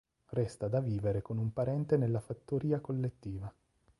[0.31, 3.53] Resta da vivere con un parente nella fattoria collettiva.